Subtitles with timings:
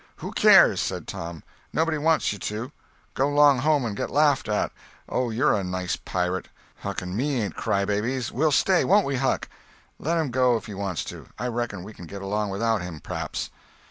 [0.15, 1.43] "Who cares!" said Tom.
[1.71, 2.71] "Nobody wants you to.
[3.13, 4.71] Go 'long home and get laughed at.
[5.07, 6.47] Oh, you're a nice pirate.
[6.77, 8.31] Huck and me ain't crybabies.
[8.31, 9.47] We'll stay, won't we, Huck?
[9.99, 11.27] Let him go if he wants to.
[11.37, 13.51] I reckon we can get along without him, per'aps."